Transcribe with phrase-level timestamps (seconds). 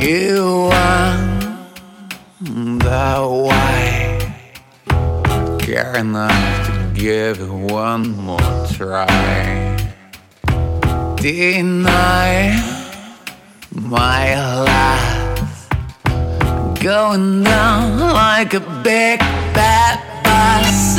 [0.00, 1.98] You wonder
[3.28, 4.34] why
[5.58, 9.76] Care enough to give it one more try?
[11.16, 12.56] Deny
[13.74, 14.24] my
[14.64, 15.68] life
[16.80, 19.18] Going down like a big
[19.52, 20.98] bad bus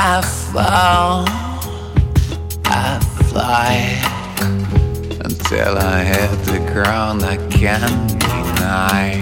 [0.00, 1.24] I fall,
[2.66, 3.98] I fly
[5.24, 7.24] until I hit the ground.
[7.24, 9.20] I can't deny.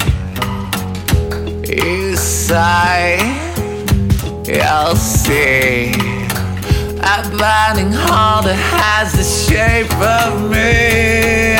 [1.66, 3.16] You sigh,
[4.47, 5.92] you'll see
[7.00, 11.56] a burning hole that has the shape of me.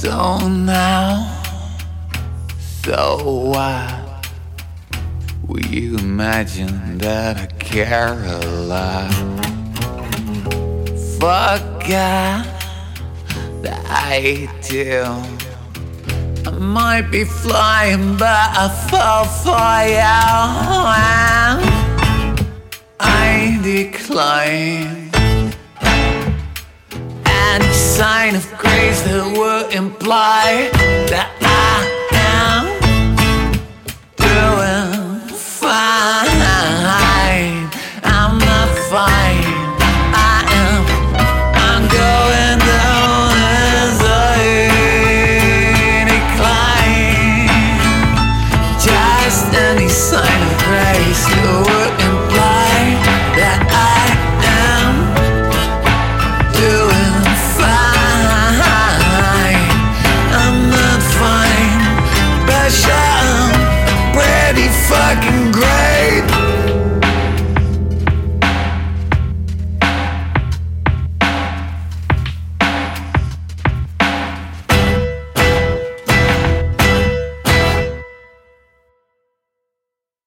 [0.00, 1.42] So now,
[2.84, 3.18] so
[3.50, 4.28] what?
[5.48, 9.10] Will you imagine that I care a lot?
[11.18, 12.46] Forget
[13.64, 15.02] that I do.
[16.46, 21.27] I might be flying, but I fall for you.
[28.68, 30.68] phrase that would imply
[31.10, 31.87] that I